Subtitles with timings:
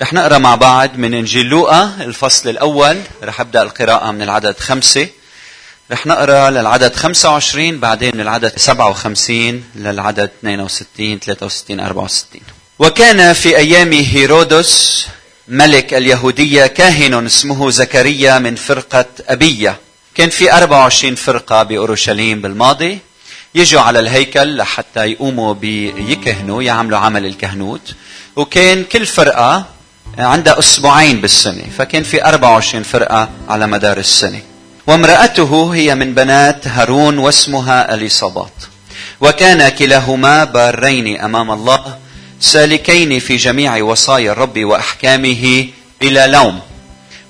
[0.00, 3.00] رح نقرأ مع بعض من إنجيل لوقا الفصل الأول.
[3.22, 5.08] رح أبدأ القراءة من العدد خمسة.
[5.92, 12.42] رح نقرأ للعدد 25 بعدين من العدد 57 للعدد 62 63 64
[12.78, 15.06] وكان في أيام هيرودس
[15.48, 19.78] ملك اليهودية كاهن اسمه زكريا من فرقة أبية.
[20.14, 22.98] كان في 24 فرقة بأورشليم بالماضي.
[23.54, 27.94] يجوا على الهيكل لحتى يقوموا بيكهنوا يعملوا عمل الكهنوت.
[28.36, 29.75] وكان كل فرقة
[30.18, 34.40] عندها أسبوعين بالسنة فكان في 24 فرقة على مدار السنة.
[34.86, 38.52] وامرأته هي من بنات هارون واسمها أليصابات.
[39.20, 41.98] وكان كلاهما بارين أمام الله
[42.40, 45.66] سالكين في جميع وصايا الرب وأحكامه
[46.00, 46.60] بلا لوم.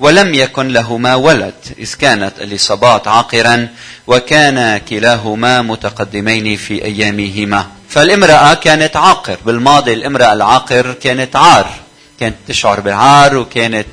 [0.00, 3.68] ولم يكن لهما ولد إذ كانت إليصابات عاقرا
[4.06, 7.66] وكان كلاهما متقدمين في أيامهما.
[7.88, 11.85] فالامرأة كانت عاقر بالماضي الامرأة العاقر كانت عار.
[12.20, 13.87] كانت تشعر بالعار وكانت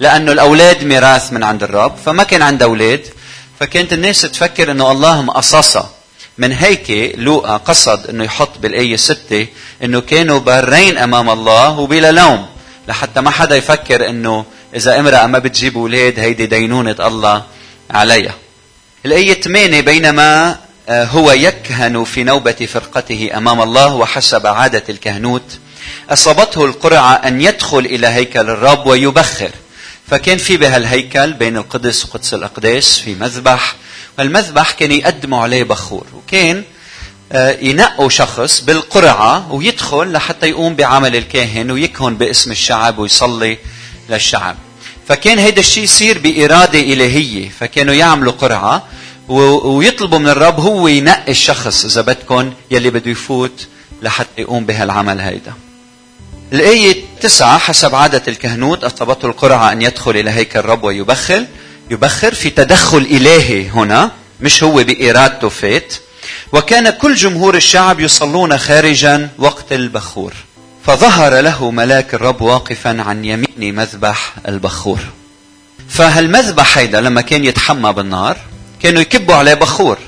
[0.00, 3.06] لأنه الأولاد ميراث من عند الرب فما كان عندها أولاد
[3.60, 5.90] فكانت الناس تفكر أنه الله مقصصها
[6.38, 9.46] من هيك لوقا قصد أنه يحط بالآية ستة
[9.84, 12.46] أنه كانوا بارين أمام الله وبلا لوم
[12.88, 14.44] لحتى ما حدا يفكر أنه
[14.74, 17.42] إذا امرأة ما بتجيب أولاد هيدي دينونة الله
[17.90, 18.34] عليها.
[19.06, 25.58] الآية 8 بينما آه، هو يكهن في نوبة فرقته أمام الله وحسب عادة الكهنوت
[26.10, 29.50] أصابته القرعة أن يدخل إلى هيكل الرب ويبخر.
[30.10, 33.74] فكان في بهالهيكل بين القدس وقدس الأقداس في مذبح
[34.18, 36.62] والمذبح كان يقدموا عليه بخور وكان
[37.32, 43.58] آه، ينقوا شخص بالقرعة ويدخل لحتى يقوم بعمل الكاهن ويكهن باسم الشعب ويصلي
[44.10, 44.56] للشعب.
[45.08, 48.86] فكان هيدا الشيء يصير بإرادة إلهية فكانوا يعملوا قرعة
[49.28, 53.66] ويطلبوا من الرب هو ينقي الشخص إذا بدكم يلي بده يفوت
[54.02, 55.52] لحتى يقوم بهالعمل هيدا.
[56.52, 61.46] الآية تسعة حسب عادة الكهنوت أصابته القرعة أن يدخل إلى هيكل الرب ويبخل.
[61.90, 64.10] يبخر في تدخل إلهي هنا
[64.40, 65.94] مش هو بإرادته فات.
[66.52, 70.32] وكان كل جمهور الشعب يصلون خارجا وقت البخور.
[70.86, 74.98] فظهر له ملاك الرب واقفا عن يمين مذبح البخور.
[75.88, 78.36] فهالمذبح هيدا لما كان يتحمى بالنار
[78.82, 79.98] كانوا يكبوا عليه بخور.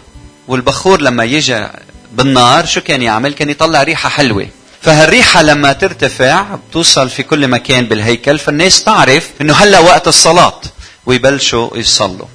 [0.48, 1.66] والبخور لما يجي
[2.12, 4.48] بالنار شو كان يعمل؟ كان يطلع ريحة حلوة.
[4.82, 10.60] فهالريحة لما ترتفع بتوصل في كل مكان بالهيكل فالناس تعرف إنه هلأ وقت الصلاة
[11.06, 12.26] ويبلشوا يصلوا.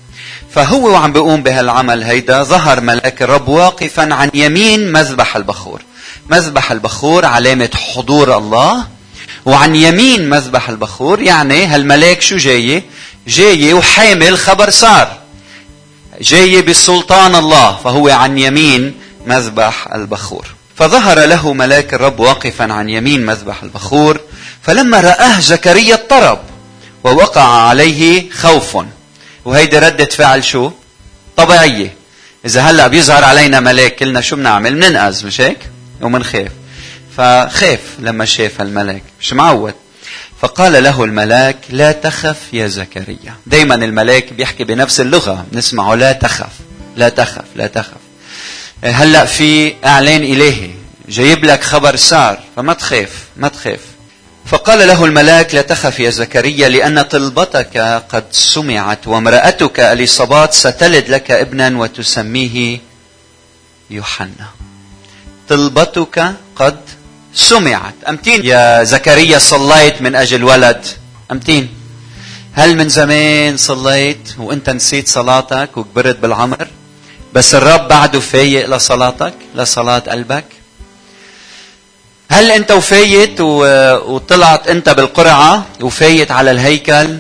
[0.52, 5.82] فهو وعم بيقوم بهالعمل هيدا ظهر ملأك الرب واقفا عن يمين مذبح البخور.
[6.30, 8.88] مذبح البخور علامة حضور الله
[9.46, 12.84] وعن يمين مذبح البخور يعني هالملاك شو جاي؟
[13.28, 15.18] جاي وحامل خبر صار.
[16.22, 20.57] جاي بسلطان الله فهو عن يمين مذبح البخور.
[20.78, 24.20] فظهر له ملاك الرب واقفا عن يمين مذبح البخور
[24.62, 26.40] فلما رآه زكريا اضطرب
[27.04, 28.78] ووقع عليه خوف
[29.46, 30.72] وهيدي ردة فعل شو؟
[31.38, 31.96] طبيعية
[32.46, 35.58] إذا هلأ بيظهر علينا ملاك كلنا شو بنعمل؟ بننقذ مش هيك؟
[36.02, 36.52] ومنخاف
[37.18, 39.74] فخاف لما شاف الملاك مش معود
[40.42, 46.52] فقال له الملاك لا تخف يا زكريا دايما الملاك بيحكي بنفس اللغة نسمعه لا تخف
[46.96, 48.07] لا تخف لا تخف
[48.84, 50.72] هلأ في أعلان الهي
[51.10, 53.80] جايب لك خبر صار فما تخاف ما تخاف.
[54.46, 57.78] فقال له الملاك لا تخف يا زكريا لأن طلبتك
[58.10, 62.80] قد سمعت وامرأتك أليصابات ستلد لك ابنا وتسميه
[63.90, 64.48] يوحنا.
[65.50, 66.80] طلبتك قد
[67.34, 67.94] سمعت.
[68.10, 70.86] أمتين يا زكريا صليت من أجل ولد.
[71.32, 71.70] أمتين.
[72.54, 76.68] هل من زمان صليت وإنت نسيت صلاتك وكبرت بالعمر؟
[77.38, 80.46] بس الرب بعده فايق لصلاتك لصلاة قلبك.
[82.32, 87.18] هل انت وفايت وطلعت انت بالقرعة وفايت على الهيكل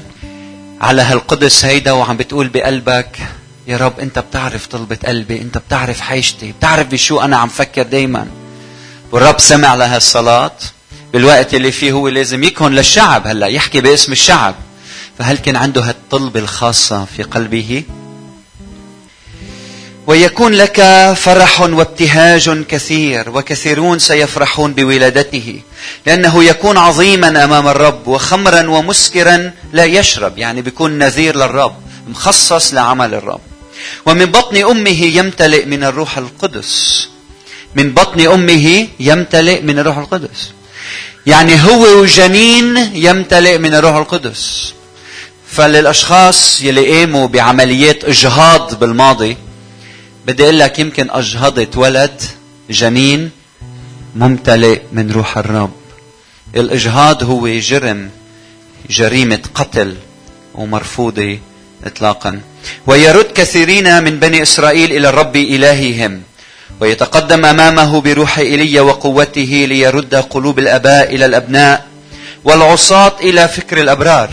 [0.82, 3.20] على هالقدس هيدا وعم بتقول بقلبك
[3.68, 8.28] يا رب انت بتعرف طلبة قلبي انت بتعرف حيشتي بتعرف بشو أنا عم فكر دايما.
[9.12, 10.52] والرب سمع لهالصلاة.
[11.14, 14.56] بالوقت اللي فيه هو لازم يكون للشعب هلأ يحكي باسم الشعب.
[15.20, 17.84] فهل كان عنده هالطلبة الخاصة في قلبه؟
[20.08, 20.82] ويكون لك
[21.16, 25.62] فرح وابتهاج كثير وكثيرون سيفرحون بولادته
[26.06, 31.76] لأنه يكون عظيما أمام الرب وخمرا ومسكرا لا يشرب يعني بيكون نذير للرب
[32.10, 33.40] مخصص لعمل الرب.
[34.06, 37.08] ومن بطن أمه يمتلئ من الروح القدس.
[37.76, 40.52] من بطن أمه يمتلئ من الروح القدس.
[41.26, 44.74] يعني هو وجنين يمتلئ من الروح القدس.
[45.52, 49.38] فللأشخاص يلي قاموا بعمليات إجهاض بالماضي
[50.28, 52.22] بدي أقول لك يمكن اجهضت ولد
[52.70, 53.32] جنين
[54.16, 55.72] ممتلئ من روح الرب.
[56.56, 58.10] الإجهاض هو جرم
[58.90, 59.96] جريمة قتل
[60.56, 61.40] ومرفوضة
[61.86, 62.42] إطلاقا.
[62.88, 66.22] ويرد كثيرين من بني إسرائيل إلى الرب إلههم
[66.80, 71.86] ويتقدم أمامه بروح إيليا وقوته ليرد قلوب الآباء إلى الأبناء
[72.44, 74.30] والعصاة إلى فكر الأبرار.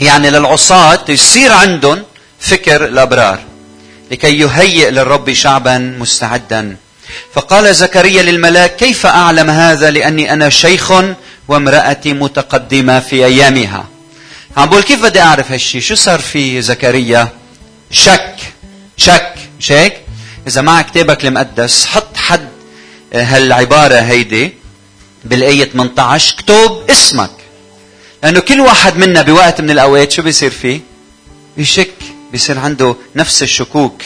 [0.00, 2.02] يعني للعصاة يصير عندهم
[2.40, 3.51] فكر الأبرار.
[4.12, 6.76] لكي يهيئ للرب شعبا مستعدا.
[7.34, 10.92] فقال زكريا للملاك كيف أعلم هذا؟ لأني أنا شيخ
[11.48, 13.84] وامرأتي متقدمة في أيامها.
[14.56, 17.28] عم بقول كيف بدي أعرف هالشي؟ شو صار في زكريا؟
[17.90, 18.36] شك
[18.96, 19.96] شك مش هيك
[20.46, 22.48] إذا معك كتابك المقدس حط حد
[23.14, 24.52] هالعبارة هيدي
[25.24, 27.30] بالآية 18 اكتب اسمك.
[28.22, 30.80] لأنه كل واحد منا بوقت من الأوقات شو بيصير فيه؟
[31.56, 31.92] بيشك.
[32.32, 34.02] بيصير عنده نفس الشكوك.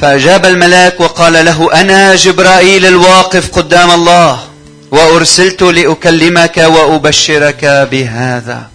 [0.00, 4.48] فأجاب الملاك وقال له أنا جبرائيل الواقف قدام الله
[4.90, 8.70] وأرسلت لأكلمك وأبشرك بهذا.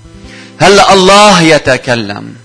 [0.59, 2.35] هلا الله يتكلم؟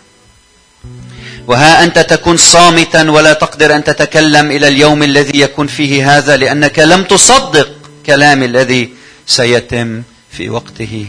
[1.47, 6.79] وها أنت تكون صامتا ولا تقدر أن تتكلم إلى اليوم الذي يكون فيه هذا لأنك
[6.79, 7.69] لم تصدق
[8.07, 8.91] كلامي الذي
[9.27, 11.07] سيتم في وقته.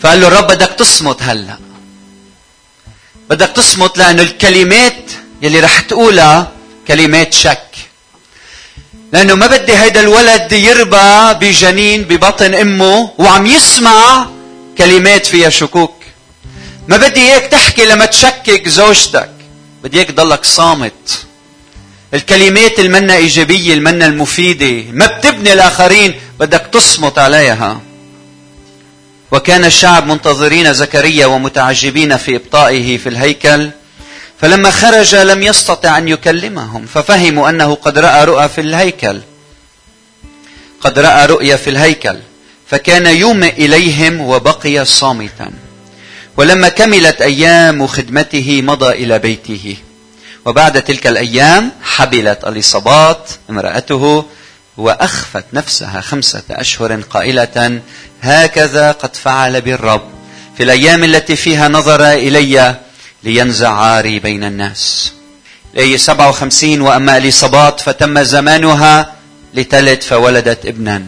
[0.00, 1.65] فقال له الرب بدك تصمت هلا.
[3.30, 5.10] بدك تصمت لأنه الكلمات
[5.42, 6.52] يلي رح تقولها
[6.88, 7.62] كلمات شك.
[9.12, 14.26] لأنه ما بدي هيدا الولد يربى بجنين ببطن أمه وعم يسمع
[14.78, 15.94] كلمات فيها شكوك.
[16.88, 19.30] ما بدي اياك تحكي لما تشكك زوجتك.
[19.84, 21.18] بدي اياك تضلك صامت.
[22.14, 27.80] الكلمات المنا إيجابية المنا المفيدة ما بتبني الآخرين بدك تصمت عليها.
[29.32, 33.70] وكان الشعب منتظرين زكريا ومتعجبين في إبطائه في الهيكل
[34.40, 39.20] فلما خرج لم يستطع أن يكلمهم ففهموا أنه قد رأى رؤى في الهيكل.
[40.80, 42.18] قد رأى رؤيا في الهيكل
[42.70, 45.50] فكان يومئ إليهم وبقي صامتا.
[46.36, 49.76] ولما كملت أيام خدمته مضى إلى بيته.
[50.44, 54.24] وبعد تلك الأيام حبلت أليصابات امرأته
[54.76, 57.80] وأخفت نفسها خمسة أشهر قائلة
[58.26, 60.02] هكذا قد فعل بالرب
[60.56, 62.76] في الأيام التي فيها نظر إلي
[63.22, 65.12] لينزع عاري بين الناس.
[65.74, 69.12] الآية 57 وأما اليصابات فتم زمانها
[69.54, 71.02] لتلد فولدت ابنا.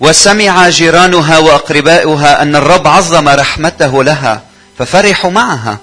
[0.00, 4.42] وسمع جيرانها وأقرباؤها أن الرب عظم رحمته لها
[4.78, 5.78] ففرحوا معها.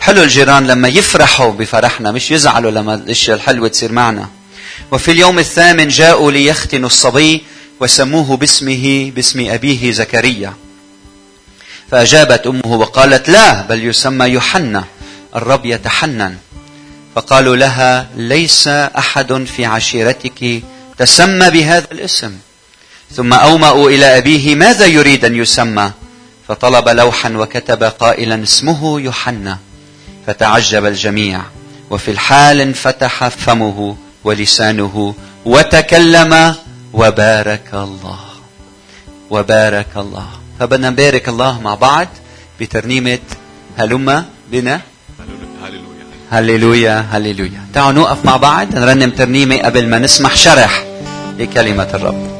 [0.00, 4.28] حلو الجيران لما يفرحوا بفرحنا مش يزعلوا لما الأشياء الحلوة تصير معنا.
[4.92, 7.44] وفي اليوم الثامن جاءوا ليختنوا الصبي
[7.80, 10.54] وسموه باسمه باسم أبيه زكريا.
[11.90, 14.84] فأجابت أمه وقالت لا بل يسمى يوحنا
[15.36, 16.36] الرب يتحنن.
[17.14, 20.62] فقالوا لها ليس أحد في عشيرتك
[20.98, 22.36] تسمى بهذا الاسم.
[23.12, 25.90] ثم أومأوا إلى أبيه ماذا يريد أن يسمى؟
[26.48, 29.58] فطلب لوحا وكتب قائلا اسمه يوحنا.
[30.26, 31.42] فتعجب الجميع
[31.90, 36.54] وفي الحال انفتح فمه ولسانه وتكلم
[36.94, 38.20] وبارك الله.
[39.30, 40.28] وبارك الله.
[40.60, 42.08] فبدنا نبارك الله مع بعض
[42.60, 43.18] بترنيمة
[43.78, 44.80] هلما بنا.
[46.30, 47.60] هللويا هللويا.
[47.74, 50.84] تعالوا نوقف مع بعض نرنم ترنيمة قبل ما نسمح شرح
[51.38, 52.34] لكلمة الرب.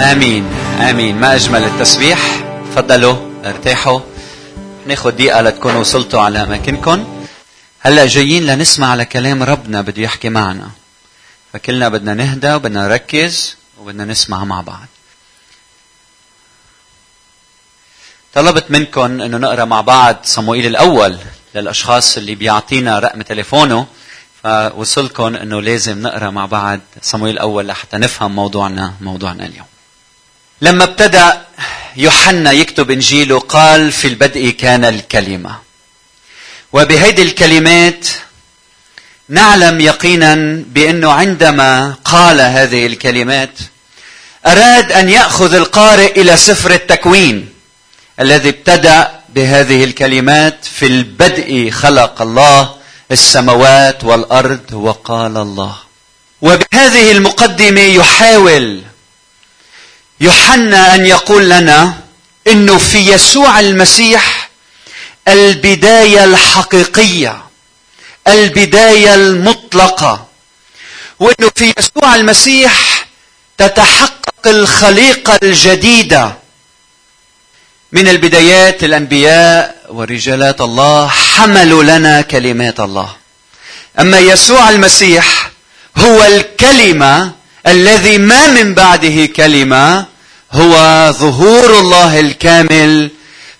[0.00, 0.44] آمين
[0.90, 1.20] آمين.
[1.20, 2.18] ما أجمل التسبيح؟
[2.70, 4.00] تفضلوا ارتاحوا.
[4.86, 7.19] ناخذ دقيقة لتكونوا وصلتوا على أماكنكم.
[7.82, 10.70] هلا جايين لنسمع على كلام ربنا بده يحكي معنا.
[11.52, 14.86] فكلنا بدنا نهدى وبدنا نركز وبدنا نسمع مع بعض.
[18.34, 21.18] طلبت منكم إنه نقرأ مع بعض صموئيل الأول
[21.54, 23.86] للأشخاص اللي بيعطينا رقم تليفونه.
[24.42, 29.66] فوصلكم إنه لازم نقرأ مع بعض صموئيل الأول لحتى نفهم موضوعنا موضوعنا اليوم.
[30.62, 31.46] لما ابتدأ
[31.96, 35.69] يوحنا يكتب إنجيله قال في البدء كان الكلمة.
[36.72, 38.06] وبهيدي الكلمات
[39.28, 40.34] نعلم يقينا
[40.66, 43.50] بأنه عندما قال هذه الكلمات
[44.46, 47.48] أراد أن يأخذ القارئ إلى سفر التكوين
[48.20, 52.74] الذي ابتدأ بهذه الكلمات في البدء خلق الله
[53.12, 55.76] السماوات والأرض وقال الله.
[56.42, 58.82] وبهذه المقدمة يحاول
[60.20, 61.94] يوحنا أن يقول لنا
[62.46, 64.39] إنه في يسوع المسيح
[65.28, 67.42] البداية الحقيقية
[68.28, 70.26] البداية المطلقة.
[71.20, 73.06] وإنه في يسوع المسيح
[73.58, 76.32] تتحقق الخليقة الجديدة
[77.92, 83.16] من البدايات الأنبياء ورجالات الله حملوا لنا كلمات الله.
[84.00, 85.50] أما يسوع المسيح
[85.96, 87.32] هو الكلمة
[87.66, 90.06] الذي ما من بعده كلمة
[90.52, 90.72] هو
[91.12, 93.10] ظهور الله الكامل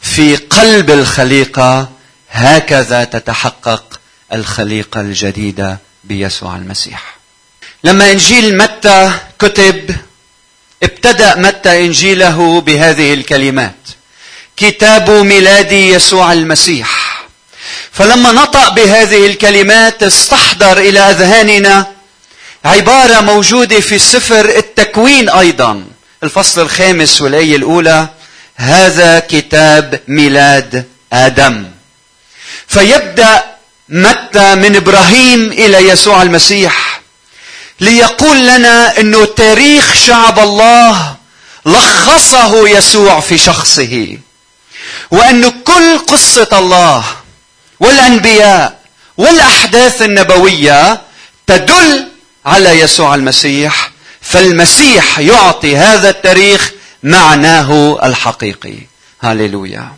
[0.02, 1.88] في قلب الخليقة
[2.30, 4.00] هكذا تتحقق
[4.32, 7.16] الخليقة الجديدة بيسوع المسيح.
[7.84, 9.96] لما إنجيل متى كتب
[10.82, 13.76] ابتدأ متى إنجيله بهذه الكلمات:
[14.56, 17.24] كتاب ميلاد يسوع المسيح.
[17.92, 21.86] فلما نطق بهذه الكلمات استحضر إلى أذهاننا
[22.64, 25.84] عبارة موجودة في سفر التكوين أيضا
[26.22, 28.08] الفصل الخامس والآية الأولى
[28.60, 31.70] هذا كتاب ميلاد آدم.
[32.68, 33.42] فيبدأ
[33.88, 37.00] متى من إبراهيم إلى يسوع المسيح
[37.80, 41.16] ليقول لنا إنه تاريخ شعب الله
[41.66, 44.18] لخصه يسوع في شخصه
[45.10, 47.04] وأن كل قصة الله
[47.80, 48.78] والأنبياء
[49.16, 51.00] والأحداث النبوية
[51.46, 52.08] تدل
[52.46, 53.90] على يسوع المسيح
[54.20, 56.70] فالمسيح يعطي هذا التاريخ
[57.02, 58.78] معناه الحقيقي.
[59.22, 59.92] هاليلويا.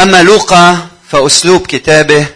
[0.00, 2.26] أما لوقا فأسلوب كتابه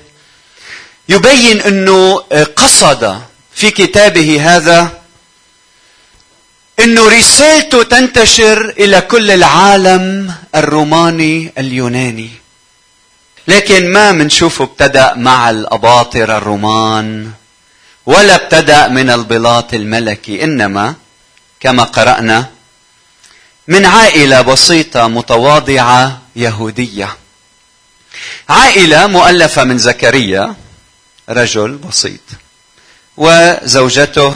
[1.09, 2.17] يبين أنه
[2.57, 3.21] قصد
[3.55, 5.00] في كتابه هذا
[6.81, 12.31] أنه رسالته تنتشر إلى كل العالم الروماني اليوناني.
[13.49, 17.31] لكن ما منشوفه ابتدأ مع الأباطرة الرومان
[18.07, 20.95] ولا ابتدأ من البلاط الملكي إنما
[21.61, 22.50] كما قرأنا
[23.68, 27.16] من عائلة بسيطة متواضعة يهودية.
[28.49, 30.54] عائلة مؤلفة من زكريا
[31.28, 32.20] رجل بسيط
[33.16, 34.35] وزوجته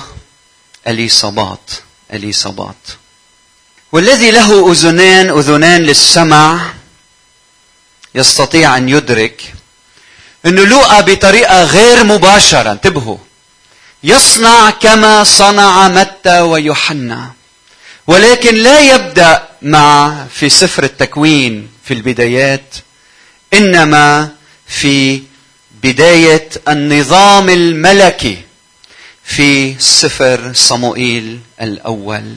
[0.89, 1.71] إليصابات
[2.13, 2.77] إليصابات.
[3.93, 6.73] والذي له اذنان اذنان للسمع
[8.15, 9.55] يستطيع أن يدرك
[10.47, 12.73] انه لوقا بطريقة غير مباشرة.
[12.73, 13.19] انتبهوا.
[14.03, 17.40] يصنع كما صنع متى ويوحنا.
[18.07, 22.75] ولكن لا يبدأ مع في سفر التكوين في البدايات
[23.55, 24.31] إنما
[24.67, 25.23] في
[25.83, 28.39] بداية النظام الملكي
[29.25, 32.35] في سفر صموئيل الأول.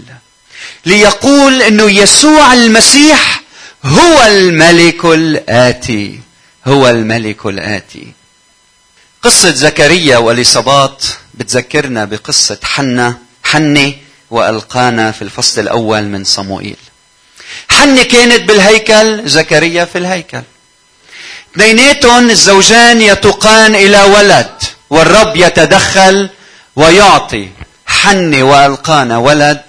[0.86, 3.42] ليقول انه يسوع المسيح
[3.86, 6.20] هو الملك الآتي
[6.68, 8.12] هو الملك الآتي.
[9.22, 11.04] قصة زكريا واليصابات
[11.34, 13.94] بتذكرنا بقصة حنة حنة
[14.32, 16.78] وألقانا في الفصل الأول من صموئيل.
[17.70, 20.42] حنة كانت بالهيكل زكريا في الهيكل.
[21.56, 24.52] اثنيناتهم الزوجان يتوقان إلى ولد
[24.90, 26.30] والرب يتدخل
[26.76, 27.50] ويعطي.
[27.86, 29.62] حنة وألقانا ولد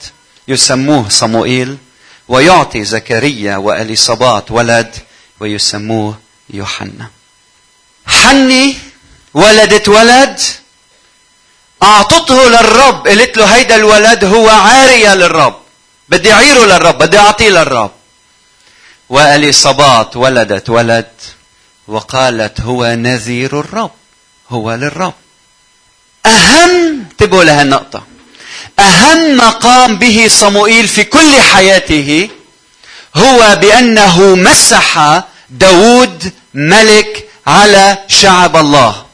[0.49, 1.77] يسموه صموئيل
[2.29, 4.97] ويعطي زكريا وأليصابات ولد
[5.41, 6.19] ويسموه
[6.51, 7.11] يوحنا.
[8.07, 8.77] حني
[9.35, 10.41] ولدت ولد
[11.85, 13.09] أعطته للرب.
[13.09, 15.55] قلت له هيدا الولد هو عارية للرب.
[16.09, 17.91] بدي أعيره للرب بدي أعطيه للرب.
[19.09, 21.11] وأليصابات ولدت ولد.
[21.89, 23.91] وقالت هو نذير الرب
[24.51, 25.15] هو للرب.
[26.27, 26.71] أهم
[27.11, 28.03] انتبهوا لهالنقطة.
[28.79, 32.29] أهم ما قام به صموئيل في كل حياته
[33.17, 39.05] هو بأنه مسح داود ملك على شعب الله.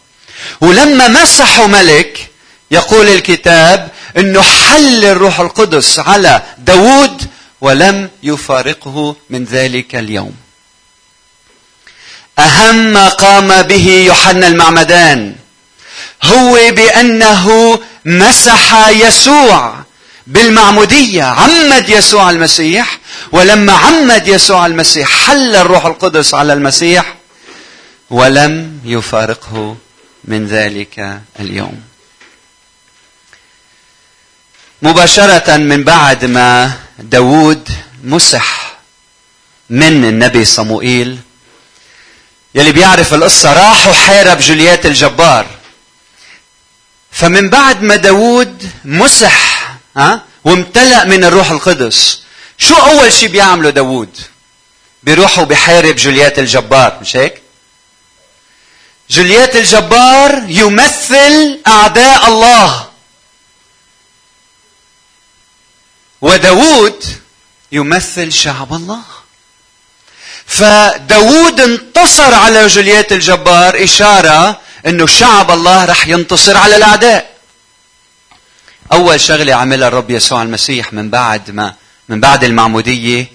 [0.61, 2.30] ولما مسحه ملك
[2.71, 7.23] يقول الكتاب إنه حل الروح القدس على داود
[7.61, 10.35] ولم يفارقه من ذلك اليوم.
[12.39, 15.35] أهم ما قام به يوحنا المعمدان
[16.23, 19.75] هو بأنه مسح يسوع
[20.27, 21.23] بالمعمودية.
[21.25, 22.99] عمد يسوع المسيح
[23.33, 27.15] ولما عمد يسوع المسيح حل الروح القدس على المسيح
[28.11, 29.77] ولم يفارقه
[30.25, 31.90] من ذلك اليوم.
[34.83, 37.69] مباشرة من بعد ما داود
[38.05, 38.79] مسح
[39.71, 41.19] من النبي صموئيل
[42.55, 45.47] يلي بيعرف القصة راح وحارب جوليات الجبار.
[47.13, 52.23] فمن بعد ما داود مسح ها وامتلأ من الروح القدس
[52.59, 54.17] شو أول شيء بيعمله داود
[55.03, 57.43] بيروح وبيحارب جوليات الجبار مش هيك؟
[59.11, 62.90] جوليات الجبار يمثل أعداء الله.
[66.23, 67.05] وداود
[67.73, 69.03] يمثل شعب الله.
[70.47, 77.31] فداود انتصر على جوليات الجبار إشارة أنه شعب الله رح ينتصر على الأعداء.
[78.93, 81.75] أول شغلة عملها الرب يسوع المسيح من بعد ما
[82.09, 83.33] من بعد المعمودية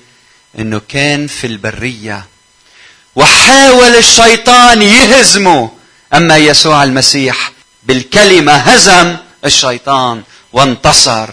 [0.60, 2.26] أنه كان في البرية.
[3.16, 5.72] وحاول الشيطان يهزمه.
[6.14, 7.52] أما يسوع المسيح
[7.84, 10.24] بالكلمة هزم الشيطان
[10.54, 11.30] وانتصر.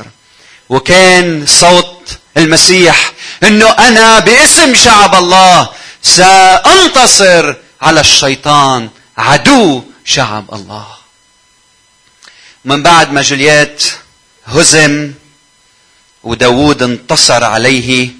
[0.72, 3.12] وكان صوت المسيح
[3.42, 5.68] إنه أنا باسم شعب الله
[6.02, 8.88] سأنتصر على الشيطان
[9.18, 10.86] عدو شعب الله.
[12.64, 13.82] من بعد ما جوليات
[14.46, 15.12] هزم
[16.22, 18.10] وداود انتصر عليه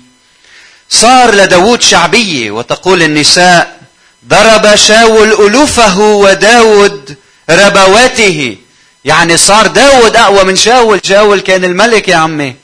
[0.90, 3.80] صار لداود شعبية وتقول النساء
[4.28, 7.16] ضرب شاول ألوفه وداود
[7.50, 8.56] ربواته
[9.04, 12.56] يعني صار داود أقوى من شاول شاول كان الملك يا عمي.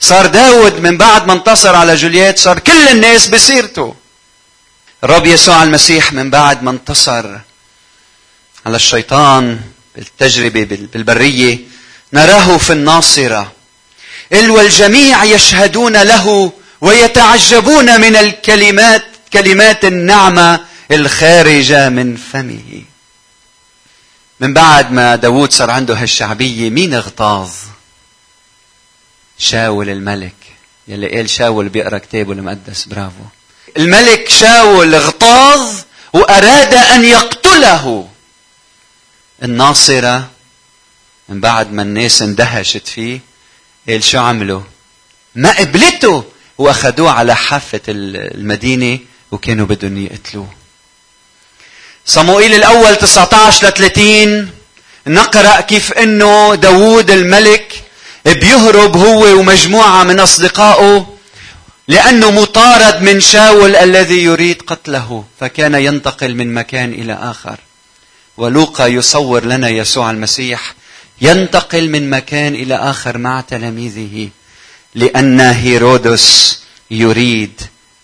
[0.00, 3.94] صار داود من بعد ما انتصر على جوليات صار كل الناس بسيرته.
[5.04, 7.26] الرب يسوع المسيح من بعد ما انتصر
[8.66, 9.60] على الشيطان
[9.96, 11.58] بالتجربة بالبرية
[12.12, 13.52] نراه في الناصرة.
[14.32, 20.60] إل والجميع يشهدون له ويتعجبون من الكلمات كلمات النعمة
[20.90, 22.82] الخارجة من فمه.
[24.40, 27.50] من بعد ما داود صار عنده هالشعبية مين اغتاظ؟
[29.38, 30.34] شاول الملك.
[30.88, 33.24] يلي قال شاول بيقرأ كتابه المقدس برافو.
[33.76, 35.80] الملك شاول اغتاظ
[36.12, 38.08] وأراد أن يقتله.
[39.42, 40.30] الناصرة
[41.28, 43.20] من بعد ما الناس اندهشت فيه
[43.88, 44.62] قال شو عملوا؟
[45.34, 46.24] ما قبلته
[46.58, 48.98] وأخذوه على حافة المدينة
[49.30, 50.63] وكانوا بدهم يقتلوه.
[52.06, 54.50] صموئيل الأول 19 ل 30
[55.06, 57.82] نقرأ كيف إنه داوود الملك
[58.24, 61.14] بيهرب هو ومجموعة من أصدقائه
[61.88, 67.56] لأنه مطارد من شاول الذي يريد قتله فكان ينتقل من مكان إلى آخر.
[68.36, 70.74] ولوقا يصور لنا يسوع المسيح
[71.20, 74.28] ينتقل من مكان إلى آخر مع تلاميذه
[74.94, 76.58] لأن هيرودس
[76.90, 77.60] يريد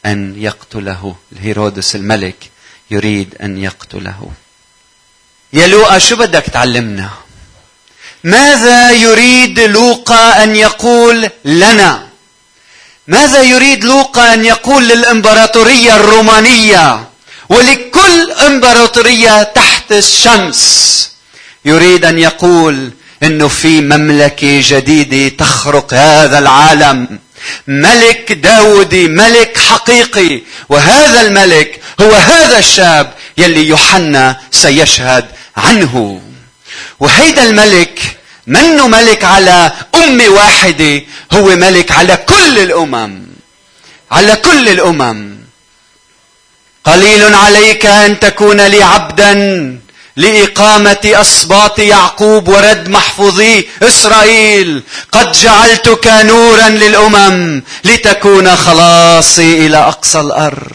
[0.07, 2.50] أن يقتله هيرودس الملك.
[2.91, 4.31] يريد أن يقتله.
[5.53, 7.11] يا لوقا شو بدك تعلمنا؟
[8.25, 12.07] ماذا يريد لوقا أن يقول لنا؟
[13.07, 17.09] ماذا يريد لوقا أن يقول للإمبراطورية الرومانية؟
[17.49, 21.11] ولكل إمبراطورية تحت الشمس.
[21.65, 22.91] يريد أن يقول
[23.23, 27.19] إنه في مملكة جديدة تخرق هذا العالم.
[27.67, 30.41] ملك داودي ملك حقيقي.
[30.69, 35.27] وهذا الملك هو هذا الشاب يلي يوحنا سيشهد
[35.57, 36.23] عنه.
[37.01, 38.01] وهيدا الملك
[38.47, 43.27] منه ملك على أمة واحدة؟ هو ملك على كل الأمم.
[44.11, 45.37] على كل الأمم.
[46.85, 49.33] قليل عليك أن تكون لي عبدا.
[50.21, 60.73] لإقامة أسباط يعقوب ورد محفوظي إسرائيل قد جعلتك نورا للأمم لتكون خلاصي إلى أقصى الأرض.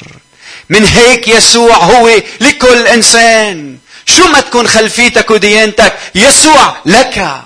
[0.70, 3.78] من هيك يسوع هو لكل إنسان.
[4.06, 7.42] شو ما تكون خلفيتك وديانتك يسوع لك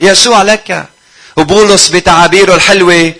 [0.00, 0.86] يسوع لك.
[1.36, 3.12] وبولس بتعابيره الحلوة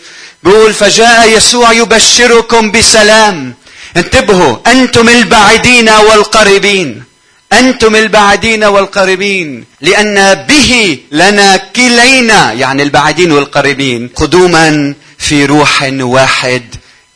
[0.42, 3.54] بيقول فجاء يسوع يبشركم بسلام.
[3.96, 7.13] انتبهوا أنتم البعيدين والقريبين.
[7.58, 16.62] أنتم البعيدين والقريبين لأن به لنا كلينا يعني البعيدين والقريبين قدوما في روح واحد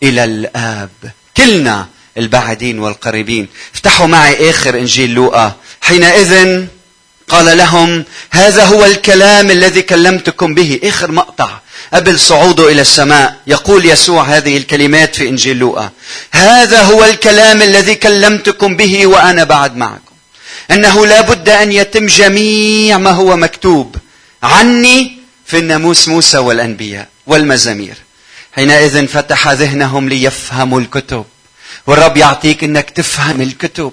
[0.02, 0.90] إلى الآب.
[1.36, 1.86] كلنا
[2.18, 3.48] البعيدين والقريبين.
[3.74, 5.56] افتحوا معي آخر إنجيل لوقا.
[5.80, 6.64] حينئذ
[7.28, 10.80] قال لهم هذا هو الكلام الذي كلمتكم به.
[10.84, 11.50] آخر مقطع.
[11.94, 13.36] قبل صعوده إلى السماء.
[13.46, 15.90] يقول يسوع هذه الكلمات في إنجيل لوقا.
[16.30, 20.07] هذا هو الكلام الذي كلمتكم به وأنا بعد معكم.
[20.70, 23.96] أنه لا بد أن يتم جميع ما هو مكتوب
[24.42, 27.94] عني في الناموس موسى والأنبياء والمزامير.
[28.52, 31.24] حينئذ فتح ذهنهم ليفهموا الكتب
[31.86, 33.92] والرب يعطيك إنك تفهم الكتب.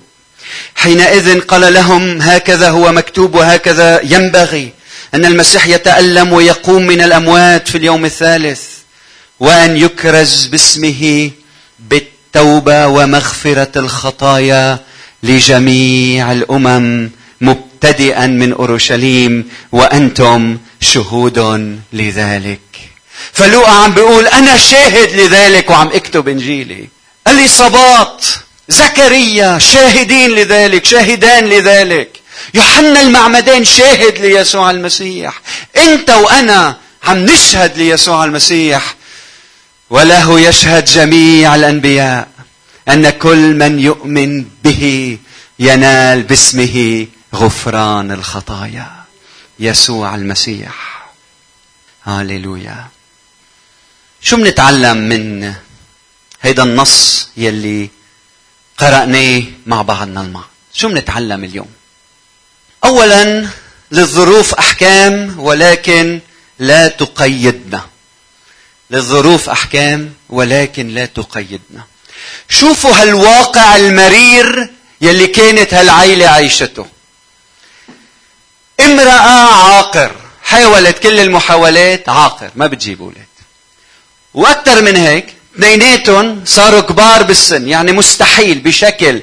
[0.76, 4.74] حينئذ قال لهم هكذا هو مكتوب وهكذا ينبغي
[5.14, 8.62] أن المسيح يتألم ويقوم من الأموات في اليوم الثالث
[9.40, 11.32] وأن يكرز باسمه
[11.80, 14.80] بالتوبة ومغفرة الخطايا
[15.26, 17.10] لجميع الأمم
[17.42, 21.40] مبتدئا من أورشليم وأنتم شهود
[21.94, 22.60] لذلك.
[23.34, 26.88] فلوقا عم بيقول أنا شاهد لذلك وعم أكتب إنجيلي.
[27.28, 28.26] اليصابات
[28.70, 32.10] زكريا شاهدين لذلك شاهدان لذلك.
[32.54, 35.42] يوحنا المعمدان شاهد ليسوع المسيح.
[35.78, 38.96] أنت وأنا عم نشهد ليسوع المسيح.
[39.90, 42.28] وله يشهد جميع الأنبياء
[42.90, 45.18] أن كل من يؤمن به
[45.60, 49.04] ينال باسمه غفران الخطايا.
[49.60, 51.06] يسوع المسيح.
[52.04, 52.88] هاليلويا
[54.22, 55.54] شو منتعلم من
[56.42, 57.90] هيدا النص يلي
[58.78, 61.70] قرأناه مع بعضنا البعض شو منتعلم اليوم؟
[62.84, 63.48] اولا
[63.92, 66.20] للظروف أحكام ولكن
[66.60, 67.82] لا تقيدنا.
[68.90, 71.84] للظروف أحكام ولكن لا تقيدنا.
[72.50, 74.70] شوفوا هالواقع المرير
[75.02, 76.86] يلي كانت هالعيلة عيشته
[78.80, 80.12] امرأة عاقر
[80.44, 83.26] حاولت كل المحاولات عاقر ما بتجيب أولاد.
[84.34, 89.22] وأكثر من هيك اثنيناتهم صاروا كبار بالسن يعني مستحيل بشكل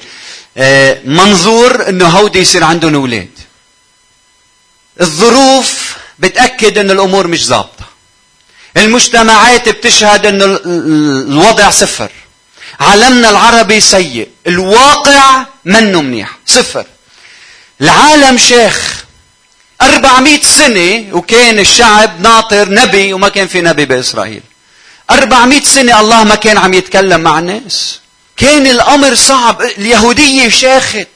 [0.57, 3.31] آه، منظور إنه هودي يصير عندهم أولاد.
[5.01, 7.85] الظروف بتأكد ان الأمور مش ظابطة.
[8.77, 12.11] المجتمعات بتشهد إنه الوضع صفر.
[12.80, 14.28] عالمنا العربي سيء.
[14.46, 16.38] الواقع منه منيح.
[16.46, 16.87] صفر.
[17.80, 19.04] العالم شيخ.
[19.82, 24.42] 400 سنة وكان الشعب ناطر نبي وما كان في نبي بإسرائيل.
[25.11, 28.00] 400 سنة الله ما كان عم يتكلم مع الناس.
[28.37, 29.62] كان الأمر صعب.
[29.62, 31.08] اليهودية شاخت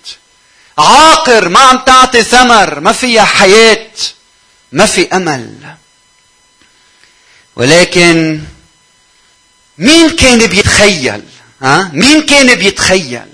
[0.78, 3.90] عاقر ما عم تعطي ثمر ما فيها حياة
[4.72, 5.74] ما في أمل.
[7.56, 8.40] ولكن
[9.78, 11.22] مين كان بيتخيل؟
[11.62, 13.26] ها؟ مين كان بيتخيل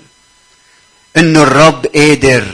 [1.17, 2.45] إنه الرب قادر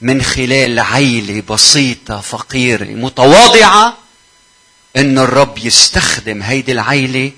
[0.00, 3.98] من خلال عيلة بسيطة فقيرة متواضعة
[4.96, 7.32] إنه الرب يستخدم هيدي العيلة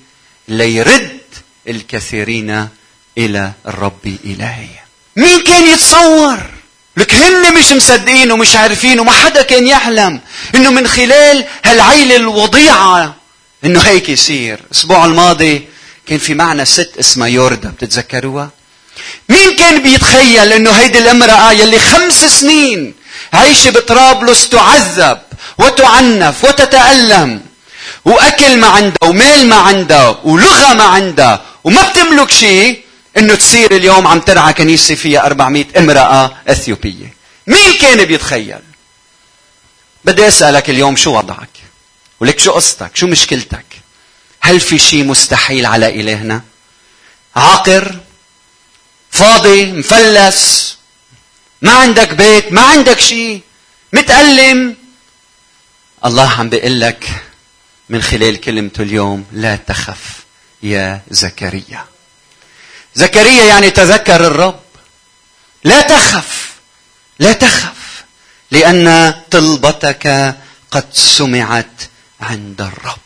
[0.49, 1.21] ليرد
[1.69, 2.69] الكثيرين
[3.19, 4.69] إلى الرب إلهي.
[5.17, 6.39] مين كان يتصور؟
[6.97, 10.21] لك هن مش مصدقين ومش عارفين وما حدا كان يحلم
[10.55, 13.17] إنه من خلال هالعيلة الوضيعة
[13.65, 14.61] إنه هيك يصير.
[14.67, 15.69] الأسبوع الماضي
[16.07, 18.51] كان في معنا ست اسمها يوردا بتتذكروها؟
[19.29, 22.95] مين كان بيتخيل إنه هيدي الامرأة يلي خمس سنين
[23.33, 25.19] عايشة بطرابلس تعذب
[25.59, 27.41] وتعنف وتتألم
[28.05, 32.83] وأكل ما عندها ومال ما عندها ولغة ما عندها وما بتملك شيء
[33.19, 37.15] إنه تصير اليوم عم ترعى كنيسة فيها 400 امرأة إثيوبية.
[37.47, 38.59] مين كان بيتخيل؟
[40.05, 41.49] بدي أسألك اليوم شو وضعك؟
[42.21, 43.66] ولك شو قصتك؟ شو مشكلتك؟
[44.47, 46.43] هل في شيء مستحيل على إلهنا؟
[47.37, 48.01] عاقر
[49.11, 50.79] فاضي مفلس
[51.63, 53.43] ما عندك بيت ما عندك شيء
[53.93, 54.77] متألم.
[56.05, 57.09] الله عم بيقول لك
[57.89, 60.01] من خلال كلمته اليوم لا تخف
[60.63, 61.85] يا زكريا.
[62.95, 64.61] زكريا يعني تذكر الرب.
[65.65, 66.51] لا تخف
[67.19, 68.05] لا تخف
[68.51, 70.35] لأن طلبتك
[70.71, 71.83] قد سمعت
[72.21, 73.06] عند الرب.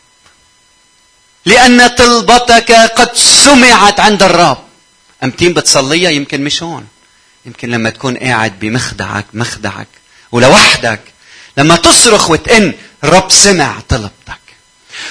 [1.45, 4.57] لأن طلبتك قد سمعت عند الرب.
[5.23, 6.87] أمتين بتصليها؟ يمكن مش هون.
[7.45, 9.87] يمكن لما تكون قاعد بمخدعك مخدعك
[10.31, 11.01] ولوحدك.
[11.57, 12.73] لما تصرخ وتئن
[13.03, 14.41] الرب سمع طلبتك.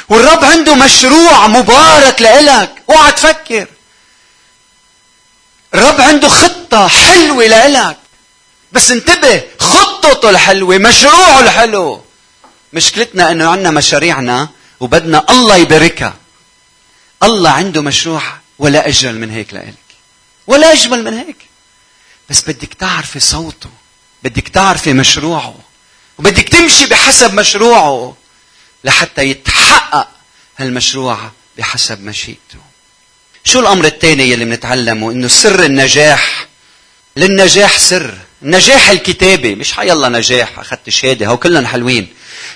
[0.09, 2.83] والرب عنده مشروع مبارك لإلك.
[2.90, 3.66] اوعى تفكر.
[5.75, 7.97] الرب عنده خطة حلوة لإلك.
[8.73, 12.03] بس انتبه خطته الحلوة مشروعه الحلو.
[12.73, 14.49] مشكلتنا إنه عندنا مشاريعنا
[14.81, 16.14] وبدنا الله يباركها.
[17.23, 18.23] الله عنده مشروع
[18.59, 19.75] ولا أجمل من هيك لإلك.
[20.47, 21.37] ولا أجمل من هيك.
[22.31, 23.71] بس بدك تعرفي صوته
[24.23, 25.59] بدك تعرفي مشروعه
[26.19, 28.16] وبدك تمشي بحسب مشروعه
[28.85, 30.09] لحتى يتحقق
[30.59, 32.59] هالمشروع بحسب مشيئته.
[33.45, 36.47] شو الأمر الثاني يلي بنتعلمه إنه سر النجاح.
[37.16, 38.19] للنجاح سر.
[38.43, 39.55] النجاح الكتابي.
[39.55, 42.14] مش حيلا نجاح أخذت شهاده هو كلهم حلوين.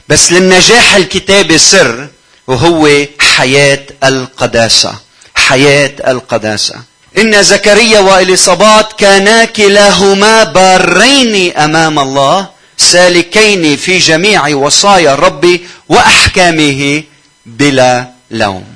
[0.08, 2.08] بس للنجاح الكتابي سر.
[2.46, 4.94] وهو حياة القداسة.
[5.34, 6.82] حياة القداسة.
[7.18, 17.02] إن زكريا وإليصابات كانا كلاهما بارين أمام الله سالكين في جميع وصايا الرب وأحكامه
[17.46, 18.74] بلا لوم.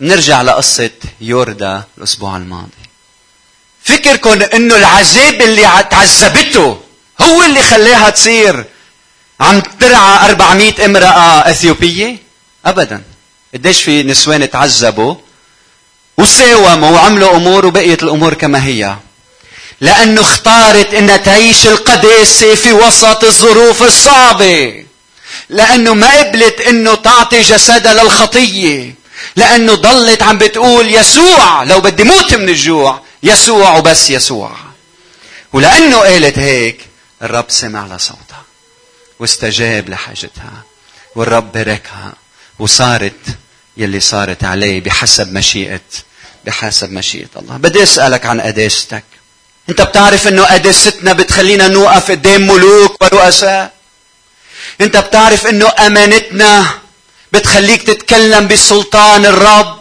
[0.00, 2.70] نرجع لقصة يوردا الأسبوع الماضي.
[3.84, 6.80] فكركم إنه العذاب اللي تعذبته
[7.20, 8.64] هو اللي خلاها تصير.
[9.40, 12.16] عم ترعى 400 امرأة إثيوبية؟
[12.66, 13.02] ابدا.
[13.54, 15.14] قديش في نسوان تعذبوا
[16.18, 18.96] وساوموا وعملوا أمور وبقيت الأمور كما هي.
[19.80, 24.84] لأنه اختارت إنها تعيش القداسة في وسط الظروف الصعبة.
[25.48, 28.94] لأنه ما قبلت إنه تعطي جسدها للخطية.
[29.36, 34.50] لأنه ضلت عم بتقول يسوع لو بدي موت من الجوع يسوع وبس يسوع.
[35.52, 36.80] ولأنه قالت هيك
[37.22, 38.25] الرب سمع لصوتها.
[39.18, 40.62] واستجاب لحاجتها
[41.14, 42.12] والرب باركها
[42.58, 43.20] وصارت
[43.76, 45.80] يلي صارت عليه بحسب مشيئة
[46.44, 47.56] بحسب مشيئة الله.
[47.56, 49.04] بدي أسألك عن قداستك
[49.68, 53.72] أنت بتعرف أنه قداستنا بتخلينا نوقف قدام ملوك ورؤساء؟
[54.80, 56.66] أنت بتعرف أنه أمانتنا
[57.32, 59.80] بتخليك تتكلم بسلطان الرب؟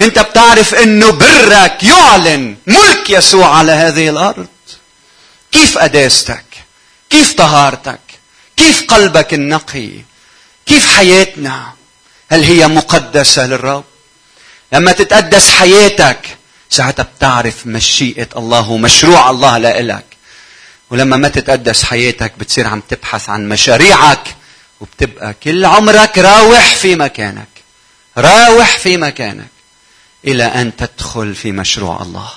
[0.00, 4.46] أنت بتعرف أنه برك يعلن ملك يسوع على هذه الأرض؟
[5.52, 6.44] كيف قداستك
[7.10, 8.00] كيف طهارتك؟
[8.58, 9.90] كيف قلبك النقي؟
[10.66, 11.72] كيف حياتنا؟
[12.30, 13.84] هل هي مقدسة للرب؟
[14.72, 16.38] لما تتقدس حياتك
[16.70, 20.04] ساعتها بتعرف مشيئة الله ومشروع الله لإلك.
[20.90, 24.36] ولما ما تتقدس حياتك بتصير عم تبحث عن مشاريعك
[24.80, 27.48] وبتبقى كل عمرك راوح في مكانك.
[28.18, 29.48] راوح في مكانك.
[30.24, 32.30] إلى أن تدخل في مشروع الله.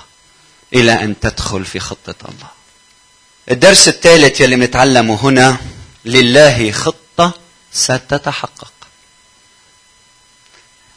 [0.74, 2.50] إلى أن تدخل في خطة الله.
[3.50, 5.56] الدرس الثالث يلي بنتعلمه هنا
[6.04, 7.32] لله خطة
[7.72, 8.72] ستتحقق.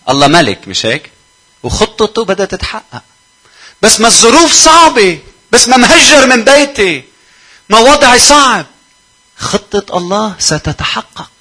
[0.09, 1.11] الله ملك مش هيك؟
[1.63, 3.03] وخطته بدها تتحقق.
[3.81, 5.19] بس ما الظروف صعبة
[5.51, 7.03] بس ما مهجر من بيتي
[7.69, 8.65] ما وضعي صعب.
[9.37, 11.31] خطة الله ستتحقق.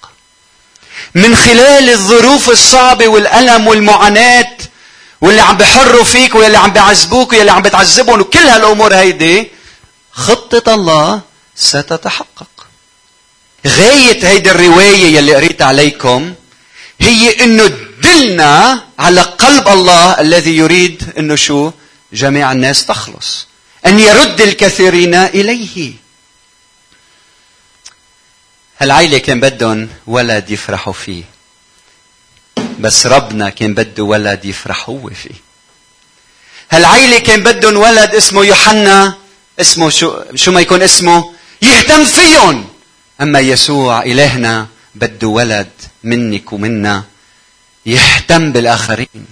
[1.15, 4.57] من خلال الظروف الصعبة والألم والمعاناة
[5.21, 9.51] واللي عم بحروا فيك واللي عم بيعذبوك واللي عم بتعذبهم وكل هالأمور هيدي
[10.13, 11.21] خطة الله
[11.57, 12.47] ستتحقق.
[13.67, 16.35] غاية هيدي الرواية يلي قريت عليكم
[17.01, 21.73] هي إنه تدلنا على قلب الله الذي يريد إنه شو؟
[22.13, 23.47] جميع الناس تخلص.
[23.87, 25.93] أن يرد الكثيرين إليه.
[28.79, 31.23] هالعيلة كان بدهم ولد يفرحوا فيه.
[32.81, 35.45] بس ربنا كان بده ولد يفرح هو فيه.
[36.71, 39.19] هالعيلة كان بدهم ولد اسمه يوحنا
[39.61, 42.74] اسمه شو شو ما يكون اسمه؟ يهتم فيهم.
[43.21, 45.71] أما يسوع إلهنا بده ولد
[46.05, 47.05] منك ومنا.
[47.87, 49.27] يهتم بالآخرين.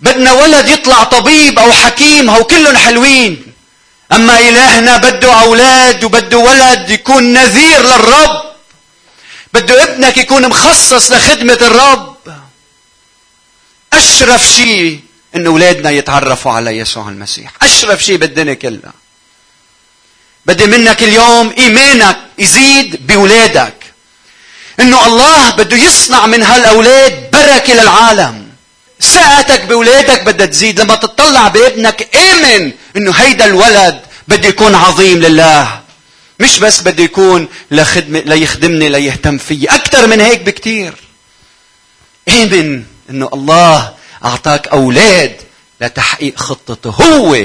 [0.00, 3.52] بدنا ولد يطلع طبيب أو حكيم أو كلهم حلوين.
[4.12, 8.42] أما إلهنا بده أولاد وبده ولد يكون نذير للرب.
[9.54, 12.16] بده ابنك يكون مخصص لخدمة الرب.
[13.92, 15.00] أشرف شيء
[15.34, 17.52] إن أولادنا يتعرفوا على يسوع المسيح.
[17.62, 18.92] أشرف شيء بالدنيا كلها
[20.48, 23.74] بدي منك اليوم إيمانك يزيد بأولادك.
[24.80, 28.48] إنه الله بده يصنع من هالأولاد بركة للعالم.
[29.00, 30.80] ثقتك بأولادك بدها تزيد.
[30.80, 35.80] لما تطلع بابنك آمن إنه هيدا الولد بده يكون عظيم لله.
[36.40, 39.66] مش بس بده يكون لخدمة ليخدمني ليهتم فيي.
[39.66, 40.94] أكثر من هيك بكثير
[42.28, 45.36] آمن إنه الله أعطاك أولاد
[45.80, 46.90] لتحقيق خطته.
[46.90, 47.36] هو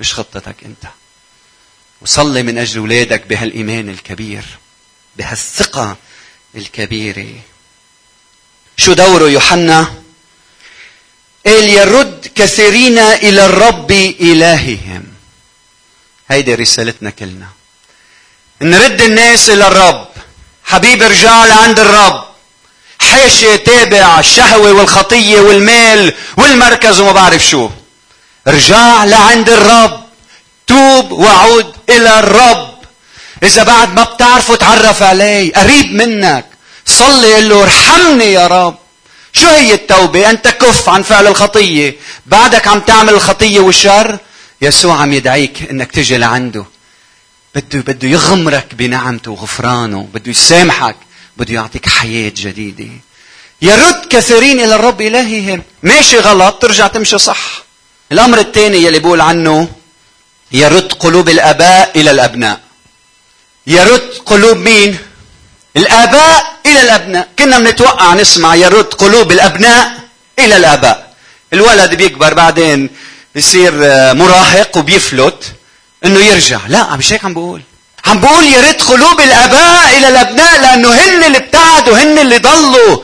[0.00, 0.99] مش خطتك أنت.
[2.02, 4.44] وصلي من أجل أولادك بهالإيمان الكبير
[5.16, 5.96] بهالثقة
[6.54, 7.26] الكبيرة.
[8.76, 9.94] شو دوره يوحنا؟
[11.46, 15.04] قال يرد كثيرين إلى الرب إلههم.
[16.28, 17.48] هيدي رسالتنا كلنا.
[18.62, 20.08] نرد الناس إلى الرب.
[20.64, 22.24] حبيبي ارجع لعند الرب.
[23.00, 27.70] حاشي تابع الشهوة والخطية والمال والمركز وما بعرف شو.
[28.48, 30.09] ارجع لعند الرب.
[30.70, 32.74] توب وعود إلى الرب.
[33.42, 36.46] إذا بعد ما بتعرفه تعرف عليه قريب منك.
[36.86, 38.78] صلي له ارحمني يا رب.
[39.32, 41.96] شو هي التوبة؟ أن تكف عن فعل الخطية.
[42.26, 44.18] بعدك عم تعمل الخطية والشر.
[44.62, 46.64] يسوع عم يدعيك أنك تجي لعنده.
[47.54, 50.08] بده بده يغمرك بنعمته وغفرانه.
[50.14, 50.96] بده يسامحك.
[51.36, 52.90] بده يعطيك حياة جديدة.
[53.62, 57.62] يرد كثيرين إلى الرب إلههم ماشي غلط ترجع تمشي صح.
[58.12, 59.68] الأمر الثاني يلي بقول عنه
[60.52, 62.60] يرد قلوب الآباء إلى الأبناء.
[63.66, 64.98] يرد قلوب مين؟
[65.76, 67.28] الآباء إلى الأبناء.
[67.38, 69.92] كنا بنتوقع نسمع يرد قلوب الأبناء
[70.38, 71.14] إلى الآباء.
[71.52, 72.90] الولد بيكبر بعدين
[73.34, 73.72] بيصير
[74.14, 75.44] مراهق وبيفلت
[76.04, 76.60] إنه يرجع.
[76.68, 77.62] لا مش هيك عم بقول.
[78.06, 82.96] عم بقول ريت قلوب الآباء إلى الأبناء لأنه هن اللي ابتعدوا هن اللي ضلوا.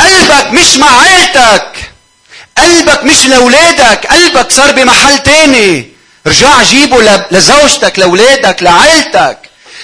[0.00, 1.90] قلبك مش مع عيلتك.
[2.58, 4.06] قلبك مش لأولادك.
[4.06, 5.97] قلبك صار بمحل تاني.
[6.28, 9.38] رجع جيبه لزوجتك لأولادك لعيلتك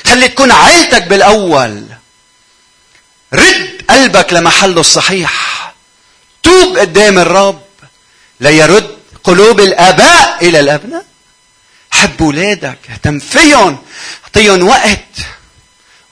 [0.06, 1.86] خلي تكون عيلتك بالأول.
[3.32, 5.74] رد قلبك لمحله الصحيح.
[6.42, 7.62] توب قدام الرب.
[8.40, 11.04] ليرد قلوب الآباء إلى الأبناء.
[11.90, 13.78] حب أولادك اهتم فيهم
[14.24, 14.98] أعطيهم وقت.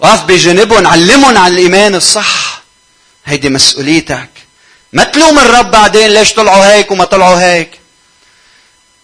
[0.00, 2.62] وقف بجانبهم علمهم على الإيمان الصح.
[3.26, 4.28] هيدي مسؤوليتك.
[4.92, 7.81] ما تلوم الرب بعدين ليش طلعوا هيك وما طلعوا هيك؟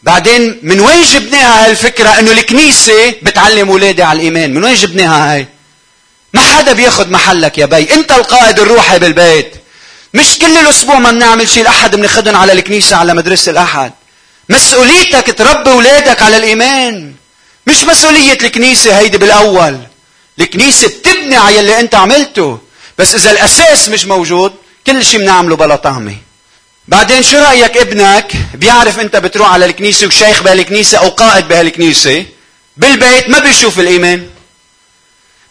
[0.03, 4.55] بعدين من وين جبناها هالفكرة إنه الكنيسة بتعلم اولادي على الإيمان.
[4.55, 5.47] من وين جبناها هاي؟
[6.35, 7.95] ما حدا بياخد محلك يا بي.
[7.95, 9.55] أنت القائد الروحي بالبيت.
[10.15, 11.63] مش كل الأسبوع ما بنعمل شيء.
[11.63, 13.93] الأحد بناخذهم على الكنيسة على مدرسة الأحد.
[14.49, 17.15] مسؤوليتك تربي اولادك على الإيمان.
[17.67, 19.79] مش مسؤولية الكنيسة هيدي بالأول.
[20.41, 22.59] الكنيسة بتبني على اللي أنت عملته.
[22.99, 24.53] بس إذا الأساس مش موجود
[24.87, 26.17] كل شيء بنعمله بلا طعمة.
[26.89, 32.27] بعدين شو رأيك ابنك بيعرف انت بتروح على الكنيسة وشيخ بهالكنيسة أو قائد بهالكنيسة؟
[32.77, 34.31] بالبيت ما بيشوف الإيمان.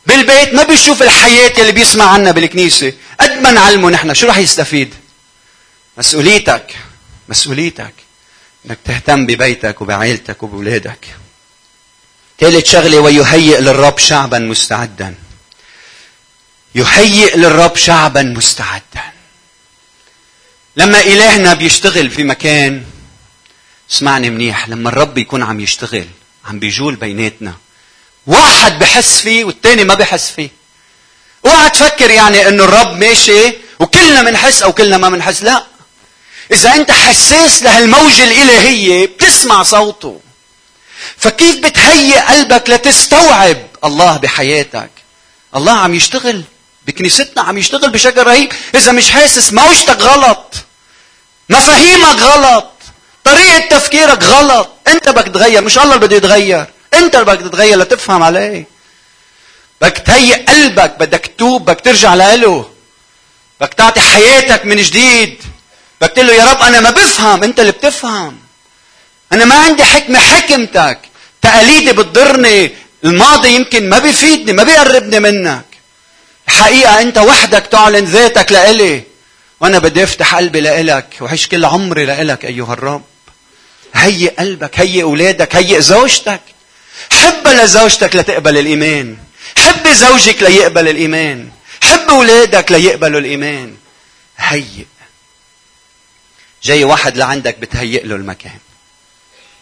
[0.08, 2.93] بالبيت ما بيشوف الحياة اللي بيسمع عنها بالكنيسة.
[3.19, 4.93] قد ما نعلمه نحن شو رح يستفيد؟
[5.97, 6.76] مسؤوليتك.
[7.30, 7.93] مسؤوليتك.
[8.65, 11.06] إنك تهتم ببيتك وبعائلتك وبولادك.
[12.39, 15.15] ثالث شغلة ويهيئ للرب شعبا مستعدا.
[16.76, 19.16] يهيئ للرب شعبا مستعدا.
[20.78, 22.84] لما إلهنا بيشتغل في مكان
[23.92, 26.08] اسمعني منيح لما الرب يكون عم يشتغل
[26.46, 27.54] عم بيجول بيناتنا.
[28.28, 30.50] واحد بحس فيه والتاني ما بحس فيه.
[31.46, 35.66] اوعى تفكر يعني إنه الرب ماشي وكلنا بنحس أو كلنا ما بنحس لا.
[36.52, 40.22] إذا أنت حساس لهالموجة الإلهية بتسمع صوته.
[41.18, 44.90] فكيف بتهيئ قلبك لتستوعب الله بحياتك؟
[45.56, 46.44] الله عم يشتغل
[46.88, 48.54] بكنيستنا عم يشتغل بشكل رهيب.
[48.76, 50.56] إذا مش حاسس موجتك غلط.
[51.50, 52.72] مفاهيمك غلط.
[53.24, 54.70] طريقة تفكيرك غلط.
[54.88, 56.66] انت بدك تغير مش الله اللي بده يتغير.
[56.94, 58.66] انت اللي بدك تتغير لتفهم عليه.
[59.82, 62.70] بدك تهيئ قلبك بدك تتوب بدك ترجع له
[63.62, 65.44] بدك تعطي حياتك من جديد.
[66.02, 67.44] بدك تقول له يا رب أنا ما بفهم.
[67.44, 68.38] انت اللي بتفهم.
[69.34, 71.00] أنا ما عندي حكمة حكمتك.
[71.42, 72.76] تقاليدي بتضرني.
[73.04, 75.66] الماضي يمكن ما بيفيدني ما بيقربني منك.
[76.48, 79.04] الحقيقة أنت وحدك تعلن ذاتك لإلي.
[79.60, 83.04] وأنا بدي أفتح قلبي لإلك وعيش كل عمري لإلك أيها الرب.
[83.93, 86.41] هيئ قلبك هيئ أولادك هيئ زوجتك.
[87.12, 89.17] حب لزوجتك لتقبل الإيمان.
[89.58, 91.50] حب زوجك ليقبل الإيمان.
[91.84, 93.78] حب أولادك ليقبلوا الإيمان.
[94.38, 94.86] هيئ.
[96.63, 98.60] جاي واحد لعندك بتهيئ له المكان.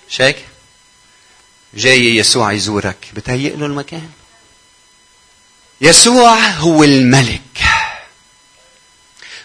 [0.10, 0.38] شايك؟
[1.74, 4.10] جاي يسوع يزورك بتهيئ له المكان.
[5.82, 7.42] يسوع هو الملك.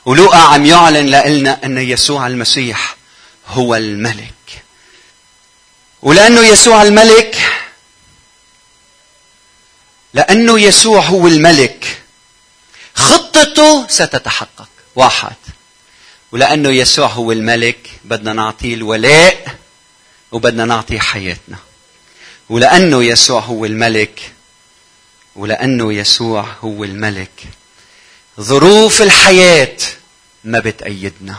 [0.05, 2.97] ولوقا عم يعلن لنا أن يسوع المسيح
[3.47, 4.63] هو الملك.
[6.03, 7.37] ولأنه يسوع الملك
[10.15, 12.03] لأنه يسوع هو الملك
[12.95, 14.69] خطته ستتحقق.
[14.97, 15.37] واحد.
[16.33, 19.57] ولأنه يسوع هو الملك بدنا نعطيه الولاء
[20.33, 21.57] وبدنا نعطيه حياتنا.
[22.49, 24.33] ولأنه يسوع هو الملك
[25.37, 27.45] ولأنه يسوع هو الملك.
[28.41, 29.77] ظروف الحياة
[30.45, 31.37] ما بتأيدنا.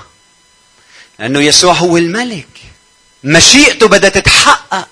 [1.20, 2.48] لأنه يسوع هو الملك.
[3.24, 4.88] مشيئته بدها تتحقق.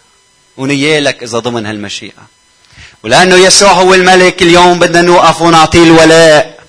[0.58, 2.28] ونيالك إذا ضمن هالمشيئة.
[3.04, 6.60] ولأنه يسوع هو الملك اليوم بدنا نوقف ونعطيه الولاء.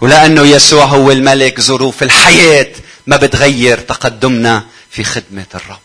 [0.00, 2.72] ولأنه يسوع هو الملك ظروف الحياة
[3.06, 5.78] ما بتغير تقدمنا في خدمة الرب.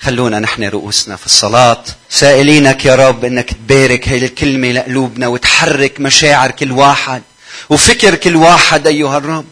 [0.00, 1.84] خلونا نحن رؤوسنا في الصلاة.
[2.10, 7.22] سائلينك يا رب إنك تبارك هاي الكلمة لقلوبنا وتحرك مشاعر كل واحد
[7.70, 9.44] وفكر كل واحد أيها الرب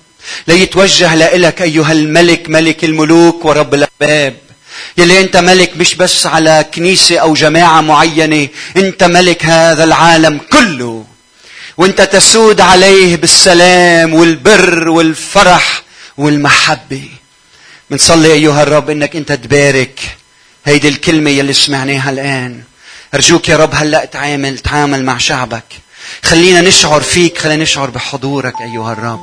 [0.48, 4.36] ليتوجه لإلك أيها الملك ملك الملوك ورب الأباب.
[4.98, 11.04] يلي أنت ملك مش بس على كنيسة أو جماعة معينة أنت ملك هذا العالم كله.
[11.76, 15.82] وأنت تسود عليه بالسلام والبر والفرح
[16.16, 17.08] والمحبة.
[17.90, 20.00] بنصلي أيها الرب إنك أنت تبارك.
[20.64, 22.62] هيدي الكلمة يلي سمعناها الآن.
[23.14, 25.64] أرجوك يا رب هلأ تعامل تعامل مع شعبك.
[26.24, 29.20] خلينا نشعر فيك خلينا نشعر بحضورك أيها الرب.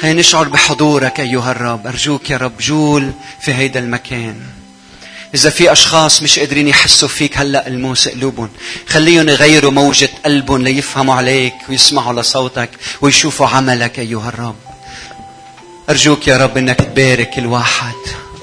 [0.00, 1.86] خلينا نشعر بحضورك أيها الرب.
[1.86, 4.40] أرجوك يا رب جول في هيدا المكان.
[5.34, 8.48] إذا في أشخاص مش قادرين يحسوا فيك هلأ الموس قلوبهم.
[8.88, 14.56] خليهم يغيروا موجة قلبهم ليفهموا عليك ويسمعوا لصوتك ويشوفوا عملك أيها الرب.
[15.90, 17.94] أرجوك يا رب إنك تبارك كل واحد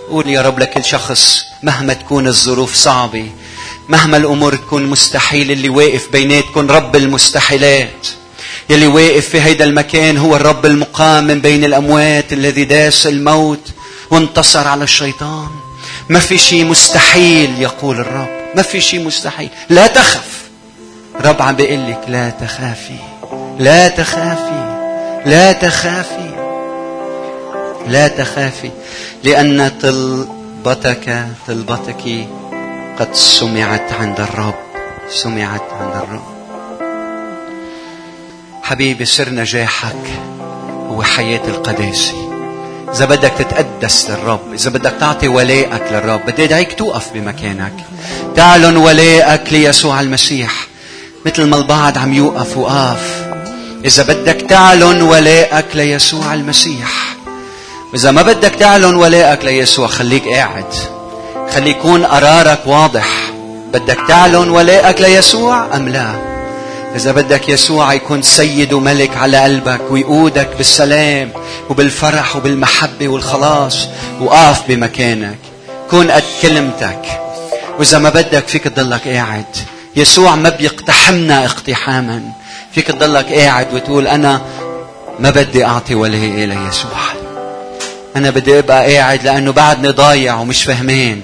[0.09, 3.31] قول يا رب لكل شخص مهما تكون الظروف صعبة
[3.89, 8.07] مهما الأمور تكون مستحيل اللي واقف بيناتكم رب المستحيلات.
[8.69, 13.71] يلي واقف في هيدا المكان هو الرب المقام من بين الأموات الذي داس الموت
[14.11, 15.47] وانتصر على الشيطان.
[16.09, 18.29] ما في شيء مستحيل يقول الرب.
[18.55, 19.49] ما في شيء مستحيل.
[19.69, 20.39] لا تخف.
[21.25, 22.99] رب عم بيقول لك لا تخافي.
[23.59, 24.79] لا تخافي.
[25.25, 26.35] لا تخافي.
[27.87, 28.71] لا تخافي.
[29.23, 32.27] لأن طلبتك طلبتك
[32.99, 34.55] قد سمعت عند الرب.
[35.09, 36.39] سمعت عند الرب.
[38.63, 40.05] حبيبي سر نجاحك
[40.89, 42.13] هو حياة القداسة
[42.93, 47.73] إذا بدك تتقدس للرب إذا بدك تعطي ولائك للرب بدي أدعيك توقف بمكانك.
[48.35, 50.51] تعلن ولائك ليسوع المسيح.
[51.25, 53.25] مثل ما البعض عم يوقف وقاف.
[53.85, 57.15] إذا بدك تعلن ولائك ليسوع المسيح.
[57.93, 60.98] وإذا ما بدك تعلن ولائك ليسوع خليك قاعد.
[61.55, 63.07] خلي يكون قرارك واضح.
[63.73, 66.15] بدك تعلن ولائك ليسوع أم لا؟
[66.95, 71.29] إذا بدك يسوع يكون سيد وملك على قلبك ويقودك بالسلام
[71.69, 73.87] وبالفرح وبالمحبة والخلاص
[74.21, 75.37] وقاف بمكانك.
[75.89, 77.01] كون قد كلمتك.
[77.79, 79.45] وإذا ما بدك فيك تضلك قاعد.
[79.95, 82.21] يسوع ما بيقتحمنا اقتحاما.
[82.75, 84.41] فيك تضلك قاعد وتقول أنا
[85.19, 86.99] ما بدي أعطي وجهي إلى يسوع.
[88.15, 91.21] أنا بدي أبقى قاعد لأنه بعدني ضايع ومش فهمان.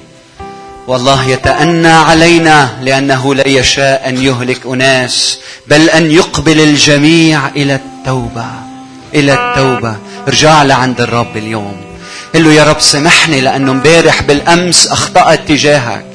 [0.88, 8.46] والله يتأنى علينا لأنه لا يشاء أن يهلك أناس بل أن يقبل الجميع إلى التوبة
[9.14, 9.96] إلى التوبة.
[10.28, 11.78] ارجع لعند الرب اليوم.
[12.36, 16.06] قل له يا رب سامحني لأنه امبارح بالأمس أخطأت تجاهك.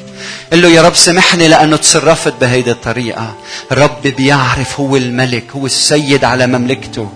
[0.52, 3.34] قل له يا رب سامحني لأنه تصرفت بهيدي الطريقة.
[3.72, 7.10] الرب بيعرف هو الملك هو السيد على مملكته.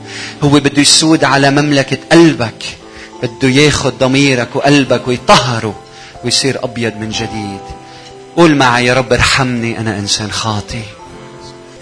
[0.44, 2.64] هو بده يسود على مملكة قلبك.
[3.22, 5.74] بده ياخذ ضميرك وقلبك ويطهره.
[6.24, 7.60] ويصير أبيض من جديد.
[8.36, 10.82] قول معي يا رب ارحمني أنا إنسان خاطئ.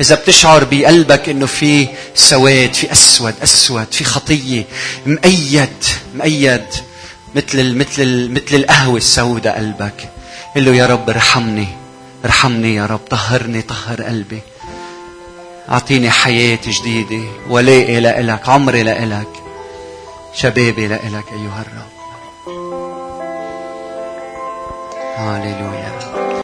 [0.01, 4.65] إذا بتشعر بقلبك إنه في سواد في أسود أسود في خطية
[5.07, 5.69] مؤيد
[6.15, 6.65] مؤيد
[7.35, 10.09] مثل مثل مثل القهوة السوداء قلبك.
[10.57, 11.69] قل له يا رب ارحمني
[12.25, 14.41] ارحمني يا رب طهرني طهر قلبي.
[15.69, 19.29] أعطيني حياة جديدة ولائي لإلك عمري لإلك
[20.35, 21.92] شبابي لإلك أيها الرب.
[25.23, 25.92] هاليلويا